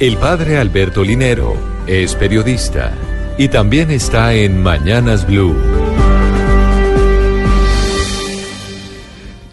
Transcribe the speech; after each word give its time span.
El 0.00 0.16
padre 0.16 0.56
Alberto 0.56 1.04
Linero 1.04 1.54
es 1.86 2.14
periodista 2.14 2.94
y 3.36 3.48
también 3.48 3.90
está 3.90 4.32
en 4.32 4.62
Mañanas 4.62 5.26
Blue. 5.26 5.54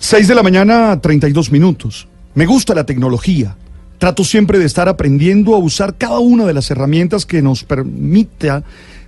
6 0.00 0.28
de 0.28 0.34
la 0.34 0.42
mañana, 0.42 1.00
32 1.00 1.50
minutos. 1.50 2.06
Me 2.34 2.44
gusta 2.44 2.74
la 2.74 2.84
tecnología. 2.84 3.56
Trato 3.96 4.22
siempre 4.22 4.58
de 4.58 4.66
estar 4.66 4.86
aprendiendo 4.86 5.54
a 5.54 5.58
usar 5.58 5.94
cada 5.94 6.18
una 6.18 6.44
de 6.44 6.52
las 6.52 6.70
herramientas 6.70 7.24
que 7.24 7.40
nos 7.40 7.64
permita 7.64 8.64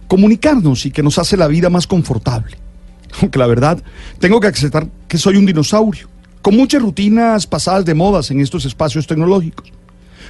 comunicarnos 0.09 0.87
y 0.87 0.91
que 0.91 1.03
nos 1.03 1.19
hace 1.19 1.37
la 1.37 1.49
vida 1.49 1.69
más 1.69 1.87
confortable. 1.87 2.57
Aunque 3.21 3.39
la 3.39 3.47
verdad, 3.47 3.83
tengo 4.21 4.41
que 4.41 4.47
aceptar 4.47 4.89
que 5.07 5.19
soy 5.19 5.37
un 5.37 5.45
dinosaurio, 5.45 6.09
con 6.41 6.57
muchas 6.57 6.81
rutinas 6.81 7.47
pasadas 7.47 7.85
de 7.85 7.93
modas 7.93 8.31
en 8.31 8.41
estos 8.41 8.65
espacios 8.65 9.07
tecnológicos. 9.07 9.71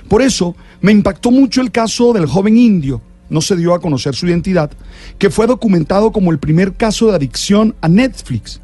Por 0.08 0.22
eso 0.22 0.54
me 0.80 0.92
impactó 0.92 1.30
mucho 1.30 1.60
el 1.60 1.70
caso 1.70 2.12
del 2.12 2.26
joven 2.26 2.56
indio, 2.56 3.00
no 3.28 3.40
se 3.40 3.56
dio 3.56 3.74
a 3.74 3.80
conocer 3.80 4.14
su 4.14 4.26
identidad, 4.26 4.70
que 5.18 5.30
fue 5.30 5.46
documentado 5.46 6.12
como 6.12 6.30
el 6.30 6.38
primer 6.38 6.74
caso 6.74 7.08
de 7.08 7.16
adicción 7.16 7.74
a 7.80 7.88
Netflix. 7.88 8.60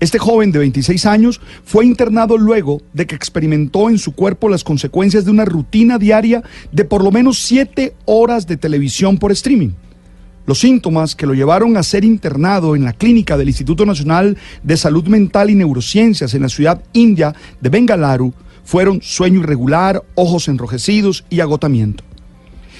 Este 0.00 0.18
joven 0.18 0.52
de 0.52 0.60
26 0.60 1.06
años 1.06 1.40
fue 1.64 1.84
internado 1.84 2.38
luego 2.38 2.80
de 2.92 3.06
que 3.06 3.16
experimentó 3.16 3.90
en 3.90 3.98
su 3.98 4.14
cuerpo 4.14 4.48
las 4.48 4.62
consecuencias 4.62 5.24
de 5.24 5.32
una 5.32 5.44
rutina 5.44 5.98
diaria 5.98 6.42
de 6.70 6.84
por 6.84 7.02
lo 7.02 7.10
menos 7.10 7.40
7 7.40 7.94
horas 8.04 8.46
de 8.46 8.56
televisión 8.56 9.18
por 9.18 9.32
streaming. 9.32 9.70
Los 10.46 10.60
síntomas 10.60 11.14
que 11.14 11.26
lo 11.26 11.34
llevaron 11.34 11.76
a 11.76 11.82
ser 11.82 12.04
internado 12.04 12.76
en 12.76 12.84
la 12.84 12.94
clínica 12.94 13.36
del 13.36 13.48
Instituto 13.48 13.84
Nacional 13.84 14.38
de 14.62 14.76
Salud 14.78 15.06
Mental 15.08 15.50
y 15.50 15.56
Neurociencias 15.56 16.32
en 16.32 16.42
la 16.42 16.48
ciudad 16.48 16.82
india 16.94 17.34
de 17.60 17.68
Bengaluru 17.68 18.32
fueron 18.68 19.00
sueño 19.00 19.40
irregular, 19.40 20.04
ojos 20.14 20.46
enrojecidos 20.46 21.24
y 21.30 21.40
agotamiento. 21.40 22.04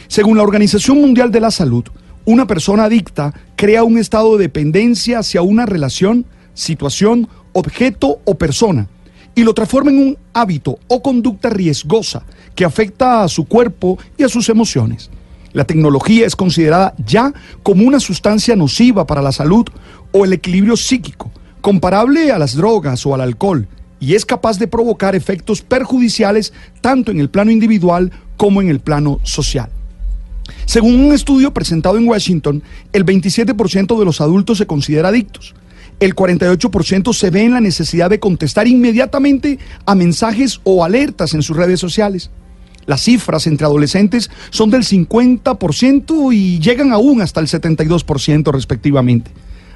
Según 0.07 0.37
la 0.37 0.43
Organización 0.43 1.01
Mundial 1.01 1.33
de 1.33 1.41
la 1.41 1.51
Salud, 1.51 1.83
una 2.27 2.47
persona 2.47 2.85
adicta 2.85 3.33
crea 3.57 3.85
un 3.85 3.97
estado 3.97 4.37
de 4.37 4.43
dependencia 4.45 5.21
hacia 5.21 5.41
una 5.41 5.65
relación, 5.65 6.27
situación, 6.53 7.27
objeto 7.55 8.21
o 8.27 8.35
persona 8.35 8.87
y 9.35 9.45
lo 9.45 9.55
transforma 9.55 9.91
en 9.91 9.99
un 9.99 10.19
hábito 10.35 10.79
o 10.89 11.01
conducta 11.03 11.49
riesgosa 11.49 12.23
que 12.55 12.67
afecta 12.67 13.23
a 13.23 13.29
su 13.29 13.47
cuerpo 13.47 13.99
y 14.19 14.25
a 14.25 14.29
sus 14.29 14.51
emociones. 14.51 15.09
La 15.55 15.65
tecnología 15.65 16.27
es 16.27 16.37
considerada 16.37 16.93
ya 17.07 17.33
como 17.63 17.85
una 17.85 17.99
sustancia 17.99 18.55
nociva 18.57 19.07
para 19.07 19.23
la 19.23 19.33
salud 19.33 19.65
o 20.13 20.27
el 20.27 20.35
equilibrio 20.35 20.77
psíquico, 20.77 21.31
comparable 21.63 22.31
a 22.31 22.39
las 22.39 22.55
drogas 22.55 23.07
o 23.07 23.15
al 23.15 23.23
alcohol, 23.23 23.67
y 24.01 24.15
es 24.15 24.25
capaz 24.25 24.59
de 24.59 24.69
provocar 24.69 25.15
efectos 25.15 25.63
perjudiciales 25.63 26.53
tanto 26.81 27.11
en 27.11 27.21
el 27.21 27.31
plano 27.31 27.51
individual 27.51 28.13
como 28.37 28.61
en 28.63 28.69
el 28.69 28.81
plano 28.81 29.21
social. 29.23 29.71
Según 30.65 31.01
un 31.01 31.13
estudio 31.13 31.53
presentado 31.53 31.99
en 31.99 32.09
Washington, 32.09 32.63
el 32.93 33.05
27% 33.05 33.99
de 33.99 34.05
los 34.05 34.21
adultos 34.21 34.59
se 34.59 34.67
considera 34.67 35.09
adictos. 35.09 35.55
El 36.01 36.15
48% 36.15 37.13
se 37.13 37.31
ve 37.31 37.43
en 37.43 37.55
la 37.55 37.61
necesidad 37.61 38.09
de 38.09 38.21
contestar 38.21 38.69
inmediatamente 38.69 39.59
a 39.85 39.95
mensajes 39.95 40.61
o 40.63 40.85
alertas 40.85 41.35
en 41.35 41.43
sus 41.43 41.57
redes 41.57 41.81
sociales. 41.81 42.31
Las 42.87 43.03
cifras 43.03 43.47
entre 43.47 43.67
adolescentes 43.67 44.31
son 44.51 44.71
del 44.71 44.83
50% 44.83 46.35
y 46.35 46.59
llegan 46.61 46.93
aún 46.93 47.21
hasta 47.21 47.41
el 47.41 47.47
72% 47.47 48.53
respectivamente. 48.53 49.31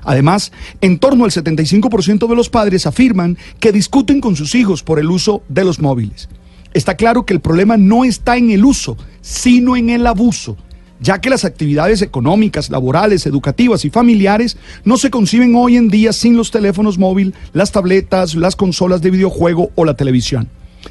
Además, 0.05 0.53
en 0.81 0.99
torno 0.99 1.25
al 1.25 1.31
75% 1.31 2.29
de 2.29 2.37
los 2.37 2.49
padres 2.49 2.87
afirman 2.87 3.39
que 3.61 3.73
discuten 3.73 4.21
con 4.21 4.37
sus 4.37 4.55
hijos 4.55 4.83
por 4.83 4.99
el 4.99 5.11
uso 5.11 5.43
de 5.49 5.65
los 5.65 5.81
móviles. 5.81 6.29
Está 6.75 6.97
claro 6.97 7.27
que 7.27 7.35
el 7.35 7.41
problema 7.41 7.77
no 7.77 8.05
está 8.05 8.37
en 8.37 8.51
el 8.51 8.65
uso, 8.65 8.97
sino 9.21 9.77
en 9.77 9.91
el 9.91 10.07
abuso, 10.07 10.57
ya 11.01 11.21
que 11.21 11.31
las 11.31 11.45
actividades 11.45 12.01
económicas, 12.01 12.71
laborales, 12.71 13.27
educativas 13.27 13.85
y 13.85 13.91
familiares 13.91 14.57
no 14.85 14.97
se 14.97 15.11
conciben 15.11 15.55
hoy 15.55 15.77
en 15.77 15.89
día 15.89 16.13
sin 16.13 16.37
los 16.37 16.51
teléfonos 16.51 16.99
móviles, 16.99 17.35
las 17.53 17.73
tabletas, 17.73 18.35
las 18.35 18.57
consolas 18.57 19.03
de 19.03 19.11
videojuego 19.11 19.71
o 19.75 19.85
la 19.85 19.95
televisión. 19.95 20.49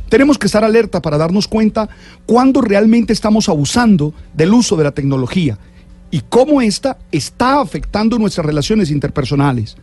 Tenemos 0.08 0.38
que 0.38 0.46
estar 0.46 0.64
alerta 0.64 1.02
para 1.02 1.18
darnos 1.18 1.48
cuenta 1.48 1.90
cuándo 2.26 2.62
realmente 2.62 3.12
estamos 3.12 3.50
abusando 3.50 4.14
del 4.34 4.54
uso 4.54 4.78
de 4.78 4.84
la 4.84 4.92
tecnología 4.92 5.58
y 6.12 6.22
cómo 6.22 6.62
ésta 6.62 6.98
está 7.12 7.62
afectando 7.62 8.20
nuestras 8.20 8.46
relaciones 8.46 8.92
interpersonales. 8.92 9.78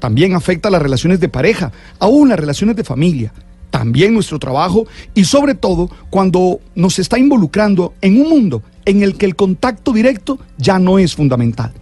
También 0.00 0.34
afecta 0.34 0.68
las 0.68 0.82
relaciones 0.82 1.20
de 1.20 1.28
pareja, 1.28 1.70
aún 2.00 2.28
las 2.28 2.40
relaciones 2.40 2.74
de 2.74 2.84
familia, 2.84 3.32
también 3.70 4.12
nuestro 4.12 4.38
trabajo 4.38 4.86
y 5.14 5.24
sobre 5.24 5.54
todo 5.54 5.88
cuando 6.10 6.60
nos 6.74 6.98
está 6.98 7.18
involucrando 7.18 7.94
en 8.00 8.20
un 8.20 8.28
mundo 8.28 8.62
en 8.84 9.02
el 9.02 9.16
que 9.16 9.26
el 9.26 9.36
contacto 9.36 9.92
directo 9.92 10.38
ya 10.58 10.78
no 10.78 10.98
es 10.98 11.14
fundamental. 11.14 11.72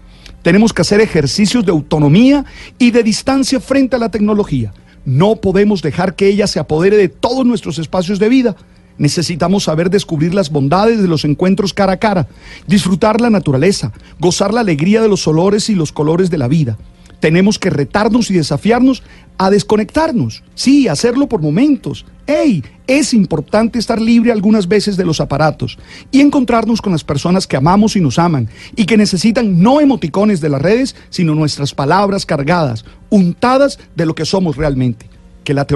Tenemos 0.42 0.72
que 0.72 0.82
hacer 0.82 1.00
ejercicios 1.00 1.64
de 1.64 1.72
autonomía 1.72 2.44
y 2.78 2.90
de 2.92 3.02
distancia 3.02 3.60
frente 3.60 3.96
a 3.96 3.98
la 3.98 4.10
tecnología. 4.10 4.72
No 5.04 5.36
podemos 5.36 5.82
dejar 5.82 6.14
que 6.14 6.28
ella 6.28 6.46
se 6.46 6.60
apodere 6.60 6.96
de 6.96 7.08
todos 7.08 7.44
nuestros 7.44 7.78
espacios 7.78 8.18
de 8.18 8.28
vida. 8.28 8.56
Necesitamos 9.00 9.64
saber 9.64 9.88
descubrir 9.88 10.34
las 10.34 10.50
bondades 10.50 11.00
de 11.00 11.08
los 11.08 11.24
encuentros 11.24 11.72
cara 11.72 11.94
a 11.94 11.96
cara, 11.96 12.28
disfrutar 12.66 13.18
la 13.18 13.30
naturaleza, 13.30 13.92
gozar 14.18 14.52
la 14.52 14.60
alegría 14.60 15.00
de 15.00 15.08
los 15.08 15.26
olores 15.26 15.70
y 15.70 15.74
los 15.74 15.90
colores 15.90 16.28
de 16.28 16.36
la 16.36 16.48
vida. 16.48 16.76
Tenemos 17.18 17.58
que 17.58 17.70
retarnos 17.70 18.30
y 18.30 18.34
desafiarnos 18.34 19.02
a 19.38 19.48
desconectarnos. 19.48 20.42
Sí, 20.54 20.86
hacerlo 20.86 21.30
por 21.30 21.40
momentos. 21.40 22.04
¡Ey! 22.26 22.62
Es 22.86 23.14
importante 23.14 23.78
estar 23.78 23.98
libre 23.98 24.32
algunas 24.32 24.68
veces 24.68 24.98
de 24.98 25.06
los 25.06 25.22
aparatos 25.22 25.78
y 26.10 26.20
encontrarnos 26.20 26.82
con 26.82 26.92
las 26.92 27.02
personas 27.02 27.46
que 27.46 27.56
amamos 27.56 27.96
y 27.96 28.02
nos 28.02 28.18
aman 28.18 28.50
y 28.76 28.84
que 28.84 28.98
necesitan 28.98 29.62
no 29.62 29.80
emoticones 29.80 30.42
de 30.42 30.50
las 30.50 30.60
redes, 30.60 30.94
sino 31.08 31.34
nuestras 31.34 31.72
palabras 31.72 32.26
cargadas, 32.26 32.84
untadas 33.08 33.78
de 33.96 34.04
lo 34.04 34.14
que 34.14 34.26
somos 34.26 34.58
realmente. 34.58 35.06
Que 35.42 35.54
la 35.54 35.66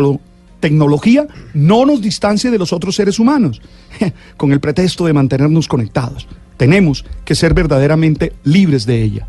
tecnología 0.61 1.27
no 1.53 1.85
nos 1.87 2.01
distancie 2.01 2.51
de 2.51 2.59
los 2.59 2.73
otros 2.73 2.97
seres 2.97 3.19
humanos, 3.19 3.61
con 4.37 4.53
el 4.53 4.61
pretexto 4.61 5.07
de 5.07 5.13
mantenernos 5.13 5.69
conectados. 5.69 6.27
Tenemos 6.57 7.05
que 7.25 7.35
ser 7.35 7.55
verdaderamente 7.55 8.33
libres 8.45 8.87
de 8.87 9.03
ella. 9.03 9.27